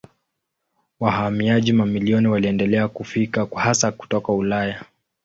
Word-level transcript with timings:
Wahamiaji 0.99 1.73
mamilioni 1.73 2.27
waliendelea 2.27 2.87
kufika 2.87 3.47
hasa 3.55 3.91
kutoka 3.91 4.33
Ulaya. 4.33 4.83